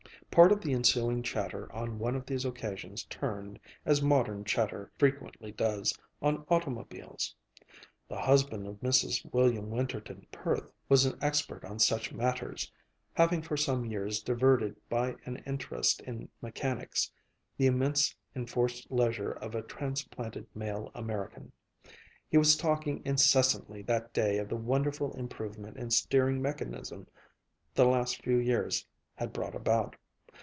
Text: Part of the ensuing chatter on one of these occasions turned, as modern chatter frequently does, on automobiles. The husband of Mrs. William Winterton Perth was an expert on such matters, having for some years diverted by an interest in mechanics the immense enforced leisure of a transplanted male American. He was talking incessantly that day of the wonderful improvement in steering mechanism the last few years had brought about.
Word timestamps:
Part 0.31 0.53
of 0.53 0.61
the 0.61 0.71
ensuing 0.73 1.23
chatter 1.23 1.69
on 1.73 1.99
one 1.99 2.15
of 2.15 2.25
these 2.25 2.45
occasions 2.45 3.03
turned, 3.09 3.59
as 3.85 4.01
modern 4.01 4.45
chatter 4.45 4.89
frequently 4.97 5.51
does, 5.51 5.93
on 6.21 6.45
automobiles. 6.47 7.35
The 8.07 8.17
husband 8.21 8.65
of 8.65 8.77
Mrs. 8.79 9.29
William 9.33 9.69
Winterton 9.69 10.25
Perth 10.31 10.71
was 10.87 11.03
an 11.05 11.19
expert 11.21 11.65
on 11.65 11.79
such 11.79 12.13
matters, 12.13 12.71
having 13.11 13.41
for 13.41 13.57
some 13.57 13.83
years 13.83 14.23
diverted 14.23 14.77
by 14.87 15.15
an 15.25 15.43
interest 15.45 15.99
in 16.03 16.29
mechanics 16.41 17.11
the 17.57 17.65
immense 17.67 18.15
enforced 18.33 18.89
leisure 18.89 19.33
of 19.33 19.53
a 19.53 19.61
transplanted 19.61 20.47
male 20.55 20.91
American. 20.95 21.51
He 22.29 22.37
was 22.37 22.55
talking 22.55 23.01
incessantly 23.03 23.81
that 23.81 24.13
day 24.13 24.37
of 24.37 24.47
the 24.47 24.55
wonderful 24.55 25.11
improvement 25.11 25.75
in 25.75 25.89
steering 25.91 26.41
mechanism 26.41 27.07
the 27.73 27.83
last 27.83 28.23
few 28.23 28.37
years 28.37 28.87
had 29.15 29.33
brought 29.33 29.55
about. 29.55 29.97